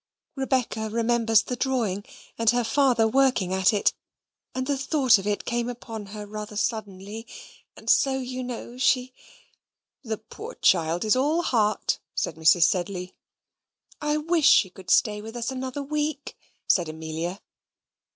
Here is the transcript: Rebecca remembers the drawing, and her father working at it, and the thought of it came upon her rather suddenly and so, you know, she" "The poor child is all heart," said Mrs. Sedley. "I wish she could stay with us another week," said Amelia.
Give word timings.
Rebecca 0.35 0.89
remembers 0.89 1.43
the 1.43 1.55
drawing, 1.55 2.03
and 2.35 2.49
her 2.49 2.63
father 2.63 3.07
working 3.07 3.53
at 3.53 3.71
it, 3.71 3.93
and 4.55 4.65
the 4.65 4.75
thought 4.75 5.19
of 5.19 5.27
it 5.27 5.45
came 5.45 5.69
upon 5.69 6.07
her 6.07 6.25
rather 6.25 6.55
suddenly 6.57 7.27
and 7.77 7.87
so, 7.87 8.17
you 8.17 8.41
know, 8.43 8.79
she" 8.79 9.13
"The 10.03 10.17
poor 10.17 10.55
child 10.55 11.05
is 11.05 11.15
all 11.15 11.43
heart," 11.43 11.99
said 12.15 12.33
Mrs. 12.35 12.63
Sedley. 12.63 13.13
"I 14.01 14.17
wish 14.17 14.49
she 14.49 14.71
could 14.71 14.89
stay 14.89 15.21
with 15.21 15.35
us 15.35 15.51
another 15.51 15.83
week," 15.83 16.35
said 16.65 16.89
Amelia. 16.89 17.39